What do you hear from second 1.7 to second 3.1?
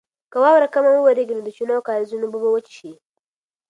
او کاریزونو اوبه به وچې شي.